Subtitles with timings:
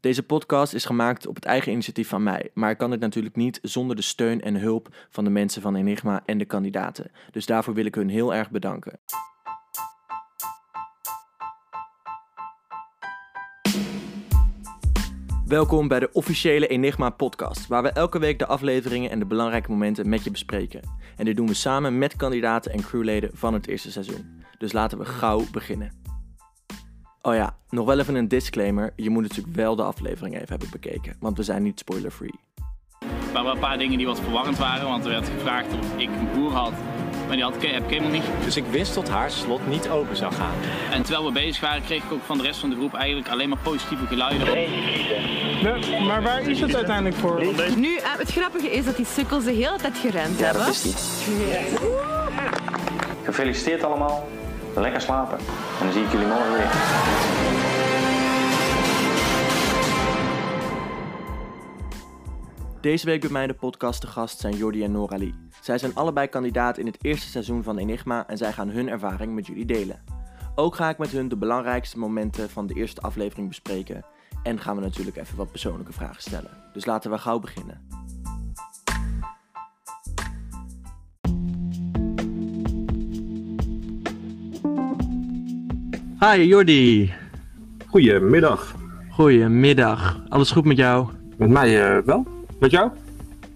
[0.00, 3.36] Deze podcast is gemaakt op het eigen initiatief van mij, maar ik kan dit natuurlijk
[3.36, 7.10] niet zonder de steun en hulp van de mensen van Enigma en de kandidaten.
[7.30, 8.98] Dus daarvoor wil ik hun heel erg bedanken.
[15.46, 19.70] Welkom bij de officiële Enigma podcast, waar we elke week de afleveringen en de belangrijke
[19.70, 20.80] momenten met je bespreken.
[21.16, 24.44] En dit doen we samen met kandidaten en crewleden van het eerste seizoen.
[24.58, 25.99] Dus laten we gauw beginnen.
[27.22, 28.92] Oh ja, nog wel even een disclaimer.
[28.96, 32.34] Je moet natuurlijk wel de aflevering even hebben bekeken, want we zijn niet spoiler-free.
[33.00, 35.86] Er waren wel een paar dingen die wat verwarrend waren, want er werd gevraagd of
[35.96, 36.72] ik een broer had.
[37.26, 38.22] Maar die had, ik- heb ik helemaal niet.
[38.44, 40.54] Dus ik wist dat haar slot niet open zou gaan.
[40.92, 43.28] En terwijl we bezig waren, kreeg ik ook van de rest van de groep eigenlijk
[43.28, 44.46] alleen maar positieve geluiden.
[44.54, 47.42] Nee, maar waar is het uiteindelijk voor?
[47.76, 50.64] Nu, eh, het grappige is dat die sukkels de hele tijd gerend Ja, hebben.
[50.64, 50.94] dat is die.
[53.24, 54.28] Gefeliciteerd allemaal.
[54.74, 55.38] Lekker slapen.
[55.38, 56.70] En dan zie ik jullie morgen weer.
[62.80, 65.34] Deze week bij mij de podcast te gast zijn Jordi en Noralie.
[65.60, 69.34] Zij zijn allebei kandidaat in het eerste seizoen van Enigma en zij gaan hun ervaring
[69.34, 70.02] met jullie delen.
[70.54, 74.04] Ook ga ik met hun de belangrijkste momenten van de eerste aflevering bespreken
[74.42, 76.50] en gaan we natuurlijk even wat persoonlijke vragen stellen.
[76.72, 77.99] Dus laten we gauw beginnen.
[86.20, 87.12] Hi Jordi,
[87.86, 88.74] Goedemiddag.
[89.10, 90.20] goedemiddag.
[90.28, 91.08] Alles goed met jou?
[91.36, 92.26] Met mij eh, wel?
[92.58, 92.90] Met jou?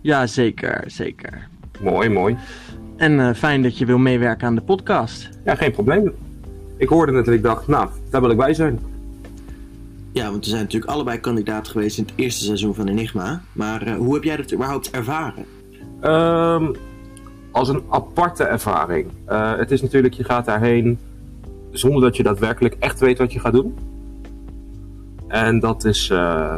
[0.01, 1.48] Ja, zeker, zeker.
[1.81, 2.37] Mooi, mooi.
[2.97, 5.29] En eh, fijn dat je wil meewerken aan de podcast.
[5.45, 6.12] Ja, geen probleem.
[6.77, 8.81] Ik hoorde het en ik dacht, nou, daar wil ik bij zijn.
[10.12, 13.42] Ja, want we zijn natuurlijk allebei kandidaat geweest in het eerste seizoen van Enigma.
[13.53, 15.45] Maar eh, hoe heb jij dat überhaupt ervaren?
[16.01, 16.73] Ehm,
[17.51, 19.11] als een aparte ervaring.
[19.27, 20.98] Eh, het is natuurlijk, je gaat daarheen
[21.78, 23.75] zonder dat je daadwerkelijk echt weet wat je gaat doen.
[25.28, 26.56] En dat is eh,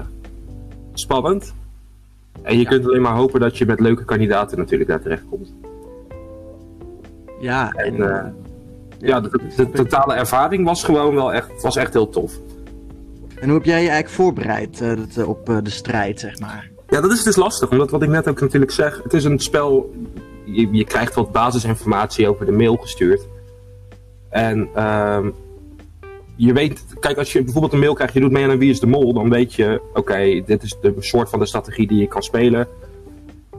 [0.93, 1.55] spannend.
[2.43, 2.69] En je Ja.
[2.69, 5.53] kunt alleen maar hopen dat je met leuke kandidaten natuurlijk daar terecht komt.
[7.41, 8.31] Ja, En, en, eh,
[8.99, 12.33] Ja, de, de totale ervaring was gewoon wel echt, was echt heel tof.
[13.41, 14.81] en hoe heb jij je eigenlijk voorbereid
[15.17, 16.71] eh, op de strijd, zeg maar?
[16.89, 19.39] Ja, dat is dus lastig, omdat wat ik net ook natuurlijk zeg, het is een
[19.39, 19.95] spel,
[20.45, 23.27] je, je krijgt wat basisinformatie over de mail gestuurd.
[24.29, 25.31] En ehm,
[26.37, 28.81] je weet, kijk, als je bijvoorbeeld een mail krijgt, je doet mee aan Wie is
[28.81, 32.09] de Mol, dan weet je, oké, dit is de soort van de strategie die je
[32.09, 32.69] kan spelen.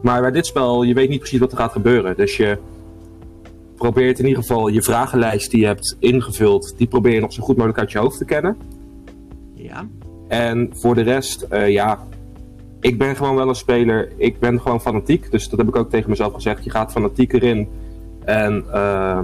[0.01, 2.15] Maar bij dit spel, je weet niet precies wat er gaat gebeuren.
[2.15, 2.57] Dus je
[3.75, 7.43] probeert in ieder geval je vragenlijst die je hebt ingevuld, die probeer je nog zo
[7.43, 8.57] goed mogelijk uit je hoofd te kennen.
[9.53, 9.87] Ja.
[10.27, 12.07] En voor de rest, eh, ja,
[12.79, 14.11] ik ben gewoon wel een speler.
[14.17, 15.31] Ik ben gewoon fanatiek.
[15.31, 16.63] Dus dat heb ik ook tegen mezelf gezegd.
[16.63, 17.67] Je gaat fanatiek erin.
[18.25, 19.19] En eh,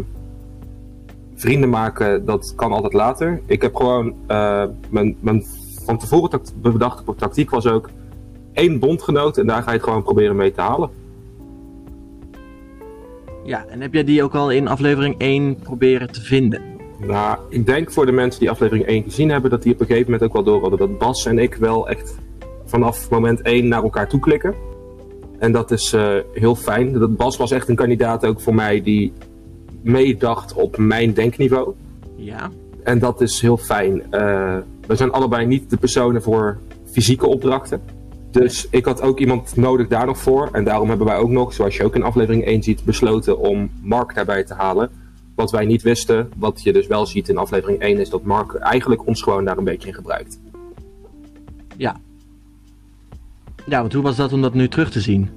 [1.44, 3.42] vrienden maken, dat kan altijd later.
[3.46, 5.46] Ik heb gewoon eh, mijn, mijn
[5.86, 7.90] van tevoren bedachte tactiek was ook
[8.54, 9.38] één bondgenoot.
[9.38, 10.90] En daar ga je het gewoon proberen mee te halen.
[13.44, 16.62] Ja, en heb jij die ook al in aflevering 1 proberen te vinden?
[16.98, 19.86] Nou, ik denk voor de mensen die aflevering 1 gezien hebben, dat die op een
[19.86, 22.16] gegeven moment ook wel door hadden dat Bas en ik wel echt
[22.66, 24.56] vanaf moment 1 naar elkaar toe klikken.
[25.40, 26.94] En dat is eh, heel fijn.
[26.94, 29.14] Dat Bas was echt een kandidaat ook voor mij die
[29.84, 31.74] meedacht op mijn denkniveau.
[32.16, 32.50] Ja.
[32.84, 34.12] En dat is heel fijn.
[34.12, 34.58] Eh,
[34.88, 37.82] we zijn allebei niet de personen voor fysieke opdrachten.
[38.32, 40.50] Dus ik had ook iemand nodig daar nog voor.
[40.52, 43.70] En daarom hebben wij ook nog, zoals je ook in aflevering 1 ziet, besloten om
[43.82, 44.90] Mark daarbij te halen.
[45.36, 48.54] Wat wij niet wisten, wat je dus wel ziet in aflevering 1, is dat Mark
[48.54, 50.40] eigenlijk ons gewoon daar een beetje in gebruikt.
[51.78, 51.96] Ja.
[53.66, 55.30] Ja, want hoe was dat om dat nu terug te zien?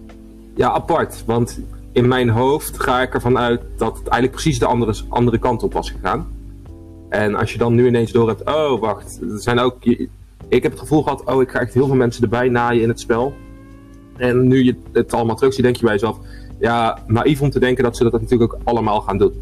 [0.55, 1.23] Ja, apart.
[1.27, 1.61] Want
[1.97, 5.62] in mijn hoofd ga ik ervan uit dat het eigenlijk precies de andere, andere kant
[5.62, 6.27] op was gegaan.
[7.09, 9.84] En als je dan nu ineens door hebt, oh wacht, er zijn ook.
[10.49, 12.89] Ik heb het gevoel gehad, oh ik ga echt heel veel mensen erbij naaien in
[12.89, 13.34] het spel.
[14.17, 16.19] En nu je het allemaal terug ziet, denk je bij jezelf,
[16.59, 19.33] ja, naïef om te denken dat ze dat natuurlijk ook allemaal gaan doen.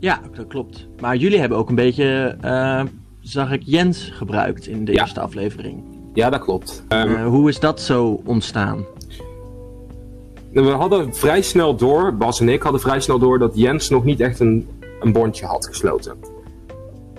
[0.00, 0.86] Ja, dat klopt.
[1.00, 2.82] Maar jullie hebben ook een beetje, eh,
[3.20, 5.00] zag ik, Jens gebruikt in de Ja.
[5.00, 5.82] eerste aflevering.
[6.14, 6.84] Ja, dat klopt.
[6.88, 8.84] Ehm, Eh, hoe is dat zo ontstaan?
[10.64, 14.04] We hadden vrij snel door, Bas en ik hadden vrij snel door dat Jens nog
[14.04, 14.68] niet echt een,
[15.00, 16.16] een bondje had gesloten.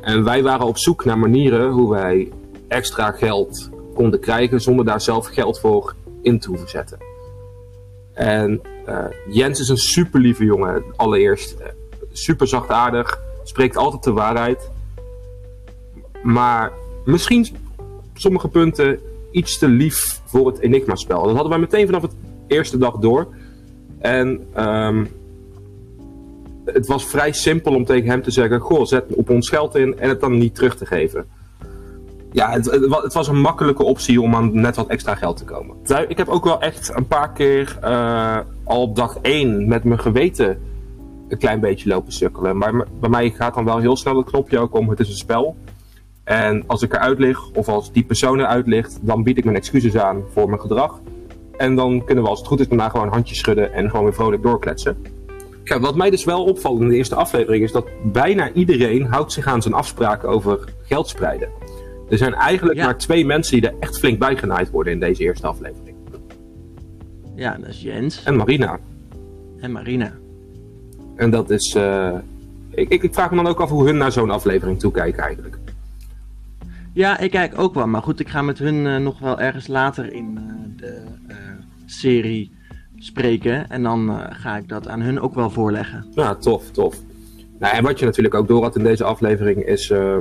[0.01, 2.31] En wij waren op zoek naar manieren hoe wij
[2.67, 6.97] extra geld konden krijgen zonder daar zelf geld voor in te hoeven zetten.
[8.13, 11.59] En eh, Jens is een super lieve jongen, allereerst.
[11.59, 11.67] Eh,
[12.11, 14.71] super zachtaardig, spreekt altijd de waarheid.
[16.23, 16.71] Maar
[17.05, 17.47] misschien
[17.87, 18.99] op sommige punten
[19.31, 21.23] iets te lief voor het Enigma-spel.
[21.23, 22.13] Dat hadden wij meteen vanaf het
[22.47, 23.27] eerste dag door.
[23.99, 25.05] En ehm,
[26.65, 29.99] het was vrij simpel om tegen hem te zeggen: Goh, zet op ons geld in
[29.99, 31.25] en het dan niet terug te geven.
[32.31, 35.37] ja, het, het wa- het was een makkelijke optie om aan net wat extra geld
[35.37, 35.75] te komen.
[36.07, 39.99] Ik heb ook wel echt een paar keer eh, al op dag 1 met mijn
[39.99, 40.59] geweten
[41.29, 42.57] een klein beetje lopen sukkelen.
[42.57, 45.15] Maar bij mij gaat dan wel heel snel het knopje ook om het is een
[45.15, 45.55] spel.
[46.23, 49.55] En als ik eruit lig, of als die persoon eruit ligt, dan bied ik mijn
[49.57, 50.99] excuses aan voor mijn gedrag.
[51.57, 54.13] En dan kunnen we als het goed is daarna gewoon handjes schudden en gewoon weer
[54.13, 54.97] vrolijk doorkletsen.
[55.63, 59.31] Ja, wat mij dus wel opvalt in de eerste aflevering is dat bijna iedereen houdt
[59.31, 61.49] zich aan zijn afspraken over geld spreiden.
[62.09, 62.85] Er zijn eigenlijk Ja.
[62.85, 65.95] maar twee mensen die er echt flink bij genaaid worden in deze eerste aflevering.
[67.35, 68.79] Ja, dat is Jens En Marina.
[69.59, 70.11] en Marina.
[71.15, 71.75] En dat is.
[71.75, 72.13] eh,
[72.69, 75.57] ik, ik, ik vraag me dan ook af hoe hun naar zo'n aflevering toekijken eigenlijk.
[76.93, 77.87] Ja, ik kijk ook wel.
[77.87, 81.35] Maar goed, ik ga met hun eh, nog wel ergens later in eh, de eh,
[81.85, 82.51] serie
[82.97, 83.69] spreken.
[83.69, 86.05] En dan eh, ga ik dat aan hun ook wel voorleggen.
[86.11, 86.95] Ja, tof, tof.
[87.59, 89.89] Nou, en wat je natuurlijk ook door had in deze aflevering is.
[89.89, 90.15] eh,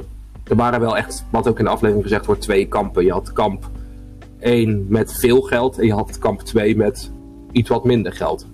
[0.44, 3.04] er waren wel echt, wat ook in de aflevering gezegd wordt, twee kampen.
[3.04, 3.70] Je had kamp
[4.38, 7.10] 1 met veel geld en je had kamp 2 met
[7.52, 8.46] iets wat minder geld.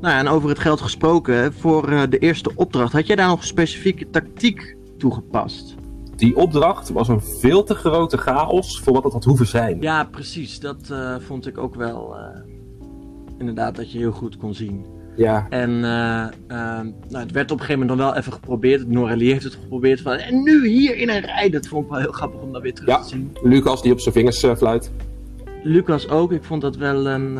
[0.00, 3.44] Nou ja, en over het geld gesproken, voor de eerste opdracht, had jij daar nog
[3.44, 5.74] specifieke tactiek toegepast?
[6.16, 9.80] Die opdracht was een veel te grote chaos voor wat het had hoeven zijn.
[9.80, 10.60] Ja, precies.
[10.60, 12.16] Dat eh, vond ik ook wel.
[12.16, 12.40] eh,
[13.38, 14.84] inderdaad, dat je heel goed kon zien.
[15.16, 18.88] Ja, En eh, nou, het werd op een gegeven moment dan wel even geprobeerd.
[18.88, 20.00] Noralie heeft het geprobeerd.
[20.00, 21.50] Van, en nu hier in een rij.
[21.50, 23.02] Dat vond ik wel heel grappig om dat weer terug Ja.
[23.02, 23.36] te zien.
[23.42, 24.90] Lucas die op zijn vingers fluit.
[25.62, 26.32] Lucas ook.
[26.32, 27.38] Ik vond dat wel een.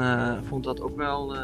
[0.48, 1.34] vond dat ook wel.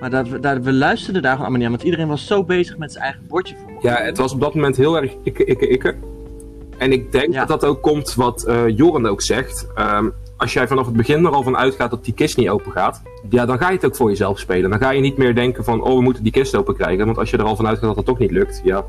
[0.00, 1.76] maar dat we, daar, we luisterden daar gewoon allemaal niet aan.
[1.76, 3.90] Want iedereen was zo bezig met zijn eigen bordje voor.
[3.90, 5.94] Ja, het was op dat moment heel erg ikke, ikke, ikke.
[6.78, 7.44] En ik denk Ja.
[7.44, 9.66] dat dat ook komt wat eh Joren ook zegt.
[9.74, 12.72] Ehm, als jij vanaf het begin er al van uitgaat dat die kist niet open
[12.72, 14.70] gaat, ja, dan ga je het ook voor jezelf spelen.
[14.70, 17.04] Dan ga je niet meer denken van, oh, we moeten die kist open krijgen.
[17.06, 18.84] Want als je er al van uitgaat dat het toch niet lukt, ja.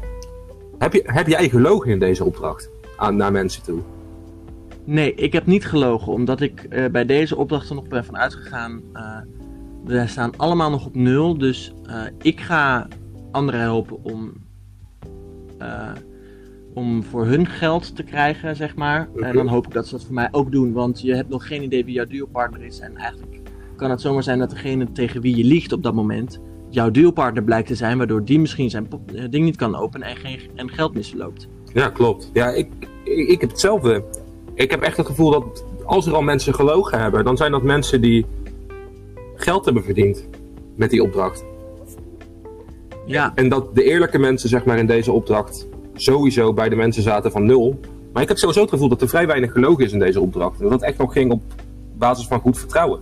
[0.78, 3.80] Heb, je, heb jij gelogen in deze opdracht aan, naar mensen toe?
[4.86, 6.12] Nee, ik heb niet gelogen.
[6.14, 8.82] Omdat ik eh, bij deze opdracht er nog ben van uitgegaan.
[8.94, 9.18] eh
[9.86, 11.38] we staan allemaal nog op nul.
[11.38, 11.74] Dus
[12.22, 12.88] ik ga
[13.32, 14.32] anderen helpen om.
[16.74, 19.10] Om voor hun geld te krijgen, zeg maar.
[19.22, 20.74] En dan hoop ik dat ze dat voor mij ook doen.
[20.74, 22.80] Want je hebt nog geen idee wie jouw duopartner is.
[22.80, 23.42] En eigenlijk
[23.76, 26.40] kan het zomaar zijn dat degene tegen wie je liegt op dat moment.
[26.70, 27.98] jouw duopartner blijkt te zijn.
[27.98, 31.48] Waardoor die misschien zijn eh, ding niet kan openen en, geen, en geld misloopt.
[31.74, 32.30] Ja, klopt.
[32.34, 32.68] Ja, ik,
[33.04, 34.04] ik, ik heb hetzelfde.
[34.54, 37.64] Ik heb echt het gevoel dat als er al mensen gelogen hebben, dan zijn dat
[37.64, 38.26] mensen die
[39.36, 40.28] geld hebben verdiend
[40.76, 41.46] met die opdracht.
[43.06, 47.04] Ja, En dat de eerlijke mensen, zeg maar, in deze opdracht sowieso bij de mensen
[47.04, 47.80] zaten van nul.
[48.14, 50.58] Maar ik heb sowieso het gevoel dat er vrij weinig gelogen is in deze opdracht.
[50.58, 51.42] En dat het echt nog ging op
[51.98, 53.00] basis van goed vertrouwen.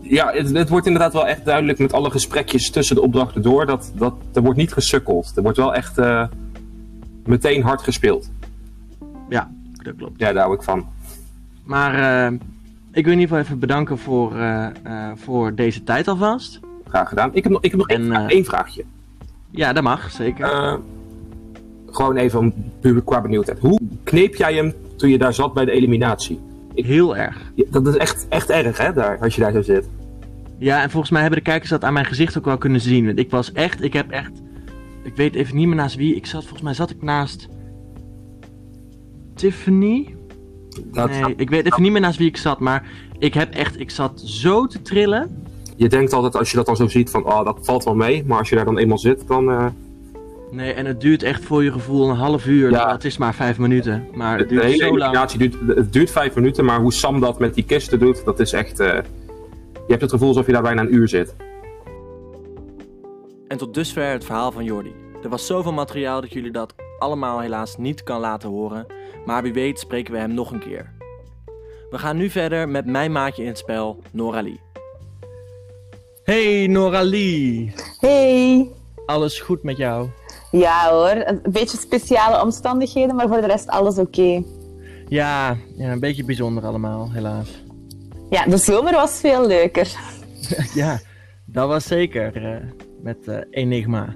[0.00, 3.66] Ja, het, het wordt inderdaad wel echt duidelijk met alle gesprekjes tussen de opdrachten door.
[3.66, 5.32] Dat, dat er wordt niet gesukkeld.
[5.36, 6.24] Er wordt wel echt eh,
[7.24, 8.30] meteen hard gespeeld.
[9.28, 10.18] ja, dat klopt.
[10.18, 10.86] Ja, daar hou ik van.
[11.64, 12.32] Maar eh,
[12.92, 14.66] ik wil in ieder geval even bedanken voor, eh,
[15.14, 16.60] voor deze tijd alvast.
[16.88, 17.34] Graag gedaan.
[17.34, 18.84] Ik heb nog, ik heb nog één, En, één vraagje.
[19.50, 20.78] Ja, dat mag, zeker.
[21.92, 23.58] Gewoon even om puur qua benieuwdheid.
[23.58, 26.40] Hoe kneep jij hem toen je daar zat bij de eliminatie?
[26.74, 27.52] Heel erg.
[27.70, 29.88] Dat is echt, echt erg, hè, daar, als je daar zo zit.
[30.58, 33.06] Ja, en volgens mij hebben de kijkers dat aan mijn gezicht ook wel kunnen zien.
[33.06, 34.30] Want ik was echt, ik heb echt,
[35.02, 36.14] ik weet even niet meer naast wie.
[36.16, 37.48] Ik zat, volgens mij zat ik naast
[39.34, 40.14] Tiffany.
[40.92, 43.80] Dat, Nee, ik weet even niet meer naast wie ik zat, maar ik heb echt,
[43.80, 45.44] ik zat zo te trillen.
[45.76, 48.24] Je denkt altijd als je dat dan zo ziet van, oh, dat valt wel mee.
[48.26, 49.50] Maar als je daar dan eenmaal zit, dan...
[49.50, 49.66] eh,
[50.52, 52.70] Nee, en het duurt echt voor je gevoel een half uur.
[52.70, 52.76] Ja.
[52.76, 55.30] Nou, het is maar vijf minuten, maar het de duurt hele zo lang.
[55.30, 56.64] duurt, het duurt vijf minuten.
[56.64, 58.80] Maar hoe Sam dat met die kisten doet, dat is echt...
[58.80, 58.86] eh,
[59.72, 61.34] je hebt het gevoel alsof je daar bijna een uur zit.
[63.48, 64.94] En tot dusver het verhaal van Jordi.
[65.22, 68.86] Er was zoveel materiaal dat jullie dat allemaal helaas niet kan laten horen,
[69.26, 70.92] maar wie weet spreken we hem nog een keer.
[71.90, 74.60] We gaan nu verder met mijn maatje in het spel, Noralie.
[76.24, 78.70] Hey Noralie, Hey!
[79.06, 80.08] alles goed met jou?
[80.52, 84.42] Ja hoor, een beetje speciale omstandigheden, maar voor de rest alles oké.
[85.08, 87.62] Ja, ja, een beetje bijzonder allemaal, helaas.
[88.30, 89.96] Ja, de zomer was veel leuker.
[90.74, 91.00] ja,
[91.44, 92.56] dat was zeker eh,
[93.02, 94.14] met eh, Enigma.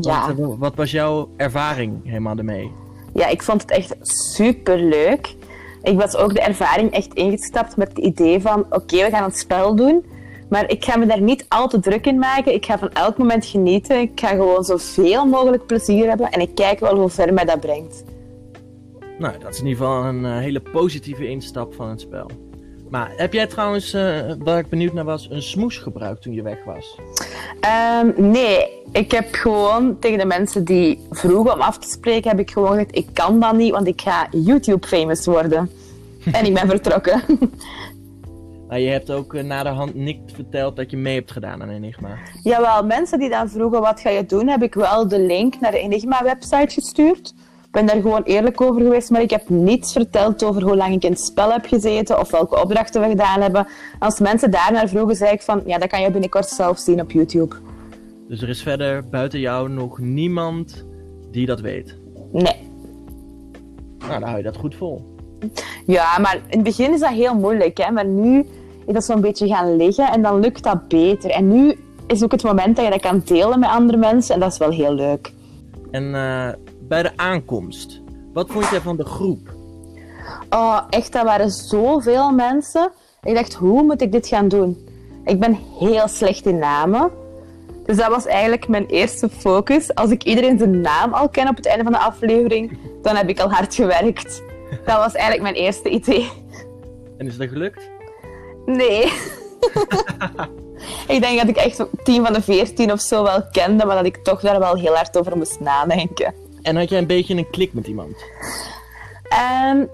[0.00, 0.34] Ja.
[0.34, 2.70] Wat, eh, wat was jouw ervaring helemaal ermee?
[3.14, 5.34] ja, ik vond het echt super leuk.
[5.82, 9.38] Ik was ook de ervaring echt ingestapt met het idee van: oké, we gaan het
[9.38, 10.04] spel doen.
[10.48, 12.54] Maar ik ga me daar niet al te druk in maken.
[12.54, 14.00] Ik ga van elk moment genieten.
[14.00, 16.30] Ik ga gewoon zoveel mogelijk plezier hebben.
[16.30, 18.04] En ik kijk wel hoe ver mij dat brengt.
[19.18, 22.30] Nou, dat is in ieder geval een eh, hele positieve instap van het spel.
[22.90, 26.42] Maar heb jij trouwens, uh, waar ik benieuwd naar was, een smoes gebruikt toen je
[26.42, 26.98] weg was?
[28.00, 32.38] Um, nee, ik heb gewoon tegen de mensen die vroegen om af te spreken, heb
[32.38, 35.70] ik gewoon gezegd, ik kan dat niet, want ik ga YouTube famous worden.
[36.32, 37.22] en ik ben vertrokken.
[38.68, 41.62] Maar je hebt ook uh, na de hand niet verteld dat je mee hebt gedaan
[41.62, 42.18] aan Enigma.
[42.42, 45.70] Jawel, mensen die dan vroegen wat ga je doen, heb ik wel de link naar
[45.70, 47.34] de Enigma-website gestuurd.
[47.64, 50.94] Ik ben daar gewoon eerlijk over geweest, maar ik heb niets verteld over hoe lang
[50.94, 53.66] ik in het spel heb gezeten of welke opdrachten we gedaan hebben.
[53.98, 57.10] Als mensen daarnaar vroegen, zei ik van, ja, dat kan je binnenkort zelf zien op
[57.10, 57.56] YouTube.
[58.28, 60.84] Dus er is verder buiten jou nog niemand
[61.30, 61.98] die dat weet?
[62.32, 62.70] Nee.
[63.98, 65.13] Nou, dan hou je dat goed vol.
[65.86, 67.78] Ja, maar in het begin is dat heel moeilijk.
[67.78, 67.90] Hè?
[67.90, 68.46] Maar nu
[68.86, 71.30] is dat zo'n beetje gaan liggen en dan lukt dat beter.
[71.30, 74.40] En nu is ook het moment dat je dat kan delen met andere mensen en
[74.40, 75.32] dat is wel heel leuk.
[75.90, 76.48] En uh,
[76.80, 78.00] bij de aankomst,
[78.32, 79.52] wat vond je van de groep?
[80.50, 82.92] Oh, echt, dat waren zoveel mensen.
[83.22, 84.88] Ik dacht, hoe moet ik dit gaan doen?
[85.24, 87.10] Ik ben heel slecht in namen.
[87.84, 89.94] Dus dat was eigenlijk mijn eerste focus.
[89.94, 93.28] Als ik iedereen zijn naam al ken op het einde van de aflevering, dan heb
[93.28, 94.42] ik al hard gewerkt.
[94.84, 96.30] Dat was eigenlijk mijn eerste idee.
[97.18, 97.90] En is dat gelukt?
[98.66, 99.04] Nee.
[101.14, 104.06] ik denk dat ik echt 10 van de 14 of zo wel kende, maar dat
[104.06, 106.34] ik toch daar wel heel hard over moest nadenken.
[106.62, 108.16] En had jij een beetje een klik met iemand?
[109.72, 109.88] Um,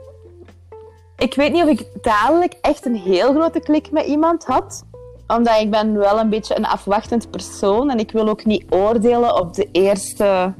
[1.17, 4.85] ik weet niet of ik dadelijk echt een heel grote klik met iemand had.
[5.27, 9.41] Omdat ik ben wel een beetje een afwachtend persoon en ik wil ook niet oordelen
[9.41, 10.55] op de eerste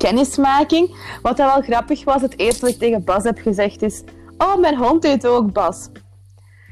[0.00, 0.96] kennismaking.
[1.22, 4.02] Wat dan wel grappig was, het eerste wat ik tegen Bas heb gezegd is...
[4.38, 5.88] Oh, mijn hond heet ook Bas.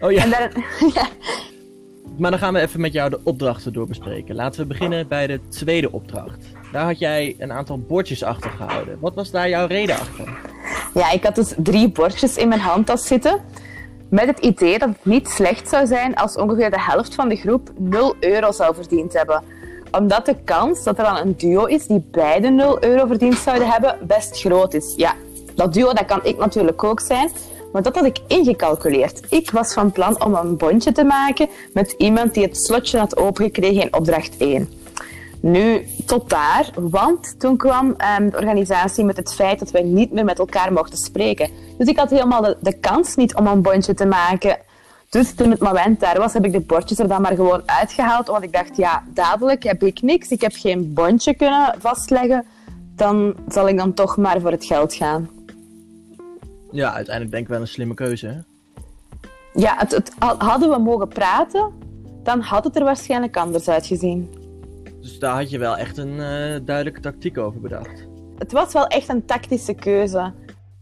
[0.00, 0.24] Oh ja.
[0.24, 0.30] En
[0.94, 1.08] ja.
[2.18, 4.34] Maar dan gaan we even met jou de opdrachten doorbespreken.
[4.34, 6.44] Laten we beginnen bij de tweede opdracht.
[6.72, 8.98] Daar had jij een aantal bordjes achter gehouden.
[9.00, 10.38] Wat was daar jouw reden achter?
[10.94, 13.40] Ja, ik had dus drie bordjes in mijn handtas zitten.
[14.10, 17.36] Met het idee dat het niet slecht zou zijn als ongeveer de helft van de
[17.36, 19.42] groep 0 euro zou verdiend hebben
[19.90, 23.68] omdat de kans dat er dan een duo is die beide 0 euro verdiend zouden
[23.68, 24.94] hebben, best groot is.
[24.96, 25.14] Ja,
[25.54, 27.30] dat duo dat kan ik natuurlijk ook zijn,
[27.72, 29.20] maar dat had ik ingecalculeerd.
[29.28, 33.16] Ik was van plan om een bondje te maken met iemand die het slotje had
[33.16, 34.68] opengekregen in opdracht 1.
[35.40, 37.86] Nu, tot daar, want toen kwam
[38.18, 41.50] um, de organisatie met het feit dat wij niet meer met elkaar mochten spreken.
[41.78, 44.58] Dus ik had helemaal de kans niet om een bondje te maken
[45.10, 48.26] dus toen het moment daar was, heb ik de bordjes er dan maar gewoon uitgehaald.
[48.26, 50.28] Want ik dacht, ja, dadelijk heb ik niks.
[50.28, 52.44] Ik heb geen bondje kunnen vastleggen.
[52.94, 55.30] Dan zal ik dan toch maar voor het geld gaan.
[56.70, 58.36] Ja, uiteindelijk denk ik wel een slimme keuze, hè?
[59.60, 61.72] Ja, het, het, hadden we mogen praten,
[62.22, 64.30] dan had het er waarschijnlijk anders uitgezien.
[65.00, 68.06] Dus daar had je wel echt een uh, duidelijke tactiek over bedacht?
[68.38, 70.32] Het was wel echt een tactische keuze.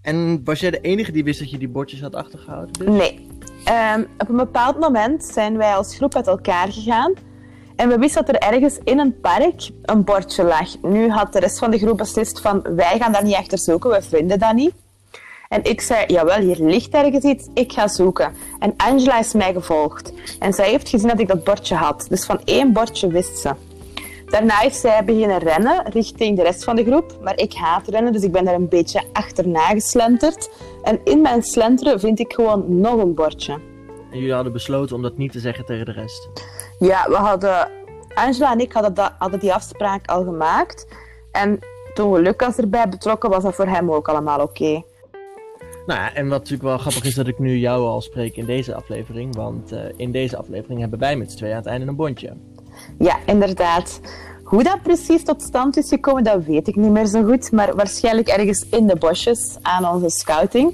[0.03, 2.73] En was jij de enige die wist dat je die bordjes had achtergehouden?
[2.73, 2.89] Dus?
[2.89, 3.27] Nee,
[3.69, 7.13] Um, op een bepaald moment zijn wij als groep uit elkaar gegaan.
[7.77, 10.83] En we wisten dat er ergens in een park een bordje lag.
[10.83, 13.91] Nu had de rest van de groep beslist van wij gaan daar niet achter zoeken,
[13.91, 14.73] we vinden dat niet.
[15.49, 18.35] En ik zei, jawel, hier ligt ergens iets, ik ga zoeken.
[18.59, 20.13] En Angela is mij gevolgd.
[20.39, 22.07] En zij heeft gezien dat ik dat bordje had.
[22.09, 23.55] Dus van één bordje wist ze.
[24.27, 27.19] Daarna is zij beginnen rennen richting de rest van de groep.
[27.23, 30.51] Maar ik haat rennen, dus ik ben daar een beetje achterna geslenterd.
[30.83, 33.53] En in mijn slenteren vind ik gewoon nog een bordje.
[34.11, 36.29] En jullie hadden besloten om dat niet te zeggen tegen de rest?
[36.79, 37.69] Ja, we hadden...
[38.15, 40.87] Angela en ik hadden, die afspraak al gemaakt.
[41.33, 41.59] En
[41.95, 44.83] toen Lucas erbij betrokken, was dat voor hem ook allemaal oké.
[45.87, 48.47] Nou ja, en wat natuurlijk wel grappig is dat ik nu jou al spreek in
[48.47, 49.35] deze aflevering.
[49.35, 52.37] Want uh, in deze aflevering hebben wij met z'n tweeën aan het einde een bondje.
[52.99, 54.01] Ja, inderdaad.
[54.45, 57.53] Hoe dat precies tot stand is gekomen, dat weet ik niet meer zo goed.
[57.53, 60.73] Maar waarschijnlijk ergens in de bosjes aan onze scouting.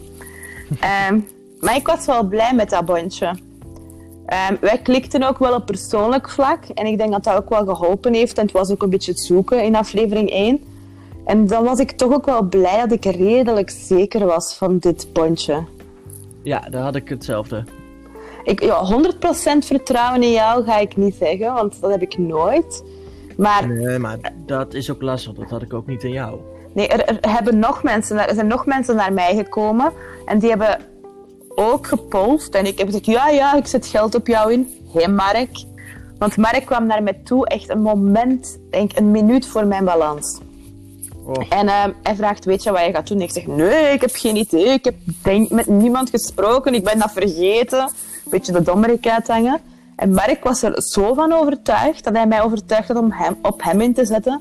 [1.11, 1.29] um,
[1.61, 3.27] maar ik was wel blij met dat bondje.
[3.29, 6.65] Um, wij klikten ook wel op persoonlijk vlak.
[6.65, 8.39] En ik denk dat dat ook wel geholpen heeft.
[8.39, 10.61] En het was ook een beetje het zoeken in aflevering 1.
[11.25, 15.07] En dan was ik toch ook wel blij dat ik redelijk zeker was van dit
[15.13, 15.65] bondje.
[16.43, 17.65] Ja, daar had ik hetzelfde.
[18.45, 19.03] Ik, ja,
[19.55, 22.85] 100% vertrouwen in jou ga ik niet zeggen, want dat heb ik nooit.
[23.37, 25.33] Maar, nee, maar dat is ook lastig.
[25.33, 26.39] Dat had ik ook niet in jou.
[26.73, 29.93] Nee, er, er, hebben nog mensen, er zijn nog mensen naar mij gekomen
[30.25, 30.79] en die hebben
[31.55, 32.55] ook gepolst.
[32.55, 34.69] En ik heb gezegd, ja, ja, ik zet geld op jou in.
[34.93, 35.51] Hé, hey, Mark.
[36.19, 40.41] Want Mark kwam naar mij toe echt een moment, denk een minuut voor mijn balans.
[41.25, 41.45] Oh.
[41.49, 43.21] En uh, hij vraagt, weet je wat je gaat doen?
[43.21, 44.67] Ik zeg, nee, ik heb geen idee.
[44.67, 46.75] Ik heb denk, met niemand gesproken.
[46.75, 47.91] Ik ben dat vergeten.
[48.33, 49.61] Beetje de dommerik uithangen.
[49.97, 53.63] En Mark was er zo van overtuigd dat hij mij overtuigd had om hem, op
[53.63, 54.41] hem in te zetten.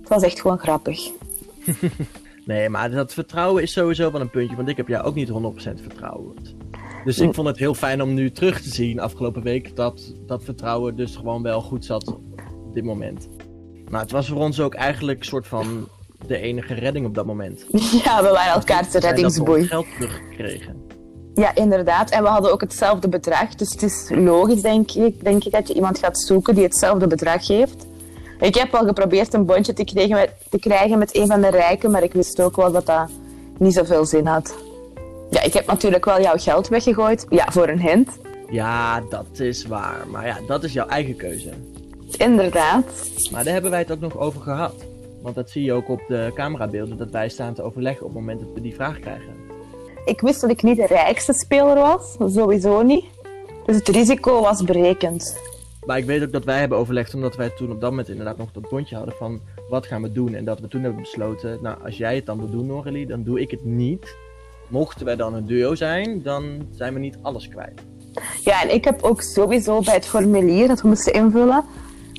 [0.00, 1.10] Het was echt gewoon grappig.
[2.44, 5.28] nee, maar dat vertrouwen is sowieso wel een puntje, want ik heb jou ook niet
[5.28, 5.32] 100%
[5.82, 6.34] vertrouwen.
[7.04, 10.44] Dus ik vond het heel fijn om nu terug te zien afgelopen week dat dat
[10.44, 12.08] vertrouwen dus gewoon wel goed zat
[12.46, 13.28] op dit moment.
[13.88, 15.88] Maar het was voor ons ook eigenlijk een soort van
[16.26, 17.66] de enige redding op dat moment.
[18.04, 19.66] Ja, we waren elkaar de reddingsboei.
[19.66, 20.82] geld teruggekregen.
[21.42, 22.10] Ja, inderdaad.
[22.10, 23.54] En we hadden ook hetzelfde bedrag.
[23.54, 27.06] Dus het is logisch, denk ik, denk ik dat je iemand gaat zoeken die hetzelfde
[27.06, 27.86] bedrag heeft.
[28.40, 31.50] Ik heb al geprobeerd een bondje te krijgen, met, te krijgen met een van de
[31.50, 33.10] rijken, maar ik wist ook wel dat dat
[33.58, 34.54] niet zoveel zin had.
[35.30, 37.26] Ja, ik heb natuurlijk wel jouw geld weggegooid.
[37.28, 38.18] Ja, voor een hint.
[38.50, 40.06] Ja, dat is waar.
[40.10, 41.50] Maar ja, dat is jouw eigen keuze.
[42.16, 42.84] Inderdaad.
[43.30, 44.74] Maar daar hebben wij het ook nog over gehad.
[45.22, 48.20] Want dat zie je ook op de camerabeelden, dat wij staan te overleggen op het
[48.20, 49.41] moment dat we die vraag krijgen.
[50.04, 53.04] Ik wist dat ik niet de rijkste speler was, sowieso niet.
[53.66, 55.36] Dus het risico was berekend.
[55.86, 58.36] Maar ik weet ook dat wij hebben overlegd, omdat wij toen op dat moment inderdaad
[58.36, 60.34] nog dat bondje hadden van wat gaan we doen.
[60.34, 63.22] En dat we toen hebben besloten, nou als jij het dan wil doen Noralie, dan
[63.22, 64.16] doe ik het niet.
[64.68, 67.82] Mochten wij dan een duo zijn, dan zijn we niet alles kwijt.
[68.44, 71.64] Ja, en ik heb ook sowieso bij het formulier dat we moesten invullen,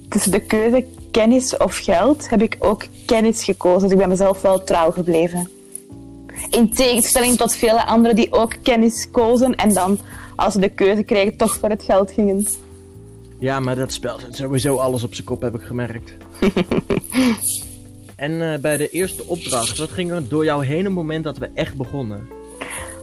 [0.10, 3.82] tussen de keuze kennis of geld, heb ik ook kennis gekozen.
[3.82, 5.50] Dus ik ben mezelf wel trouw gebleven.
[6.50, 10.00] In tegenstelling tot vele anderen die ook kennis kozen en dan,
[10.36, 12.46] als ze de keuze kregen, toch voor het geld gingen.
[13.40, 16.14] Ja, maar dat spel zet sowieso alles op zijn kop, heb ik gemerkt.
[18.16, 21.24] en uh, bij de eerste opdracht, wat ging er door jou heen op het moment
[21.24, 22.30] dat we echt begonnen?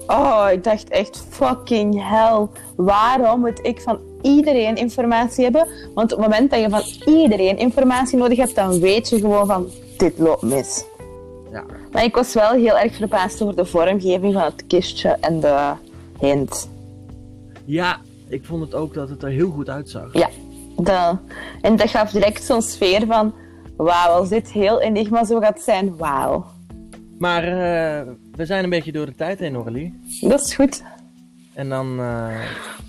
[0.07, 2.47] Oh, ik dacht echt fucking hell.
[2.77, 5.69] Waarom moet ik van iedereen informatie hebben?
[5.95, 9.47] Want op het moment dat je van iedereen informatie nodig hebt, dan weet je gewoon
[9.47, 10.85] van dit loopt mis.
[11.53, 11.65] Ja.
[11.93, 15.73] Maar ik was wel heel erg verbaasd over de vormgeving van het kistje en de
[16.19, 16.69] hint.
[17.65, 20.13] Ja, ik vond het ook dat het er heel goed uitzag.
[20.13, 20.29] Ja,
[20.77, 21.17] de,
[21.61, 23.35] en dat gaf direct zo'n sfeer van
[23.77, 26.45] wauw, als dit heel Enigma zo gaat zijn, wauw.
[27.19, 30.01] Maar uh, we zijn een beetje door de tijd heen, Noralie.
[30.21, 30.83] Dat is goed.
[31.55, 32.29] En dan uh,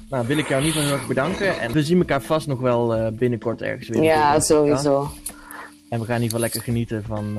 [0.09, 1.59] nou, wil ik jou niet heel erg bedanken.
[1.59, 4.03] En we zien elkaar vast nog wel uh, binnenkort ergens weer.
[4.03, 5.09] Ja, sowieso.
[5.89, 7.37] En we gaan in ieder geval lekker genieten van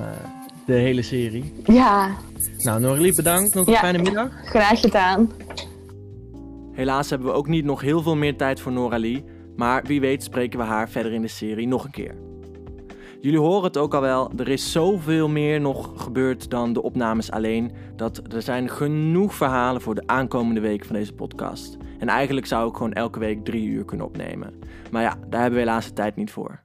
[0.66, 1.52] de hele serie.
[1.64, 2.16] Ja.
[2.58, 3.54] Nou, Noralie, bedankt.
[3.54, 4.30] Nog een ja, fijne middag.
[4.44, 5.30] Graag gedaan.
[6.72, 9.24] Helaas hebben we ook niet nog heel veel meer tijd voor Noralie.
[9.56, 12.14] Maar wie weet spreken we haar verder in de serie nog een keer.
[13.20, 17.30] Jullie horen het ook al wel, er is zoveel meer nog gebeurd dan de opnames
[17.30, 17.72] alleen.
[17.96, 21.76] Dat er zijn genoeg verhalen voor de aankomende week van deze podcast.
[21.98, 24.54] En eigenlijk zou ik gewoon elke week drie uur kunnen opnemen.
[24.90, 26.62] Maar ja, daar hebben we helaas de tijd niet voor.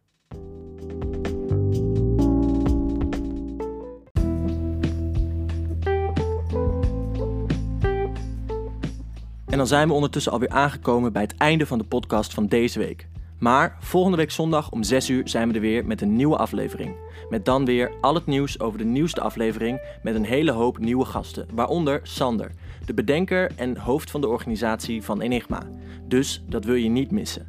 [9.58, 12.80] En dan zijn we ondertussen alweer aangekomen bij het einde van de podcast van deze
[12.80, 13.08] week.
[13.40, 16.96] Maar volgende week zondag om 6 uur zijn we er weer met een nieuwe aflevering.
[17.30, 21.06] Met dan weer al het nieuws over de nieuwste aflevering met een hele hoop nieuwe
[21.06, 21.48] gasten.
[21.54, 22.52] Waaronder Sander,
[22.86, 25.68] de bedenker en hoofd van de organisatie van Enigma.
[26.08, 27.48] Dus dat wil je niet missen.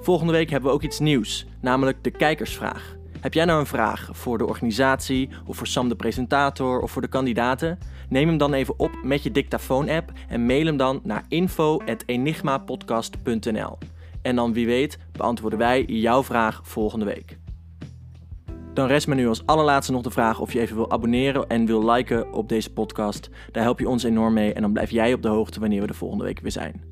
[0.00, 2.96] Volgende week hebben we ook iets nieuws, namelijk de kijkersvraag.
[3.22, 7.02] Heb jij nou een vraag voor de organisatie of voor Sam de presentator of voor
[7.02, 7.78] de kandidaten?
[8.08, 13.78] Neem hem dan even op met je dictafoon-app en mail hem dan naar info.enigmapodcast.nl.
[14.22, 17.38] En dan wie weet beantwoorden wij jouw vraag volgende week.
[18.74, 21.66] Dan rest me nu als allerlaatste nog de vraag of je even wil abonneren en
[21.66, 23.30] wil liken op deze podcast.
[23.52, 25.86] Daar help je ons enorm mee en dan blijf jij op de hoogte wanneer we
[25.86, 26.91] de volgende week weer zijn.